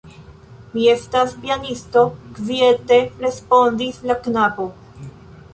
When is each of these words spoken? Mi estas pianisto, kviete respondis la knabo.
Mi 0.75 0.85
estas 0.93 1.35
pianisto, 1.43 2.03
kviete 2.39 2.99
respondis 3.27 4.03
la 4.13 4.21
knabo. 4.27 4.71